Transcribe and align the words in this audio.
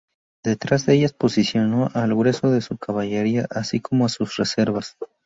Detrás 0.43 0.87
de 0.87 0.95
ellas 0.95 1.13
posicionó 1.13 1.91
al 1.93 2.15
grueso 2.15 2.49
de 2.49 2.61
su 2.61 2.75
caballería 2.79 3.45
así 3.51 3.81
como 3.81 4.07
a 4.07 4.09
sus 4.09 4.35
reservas. 4.35 4.97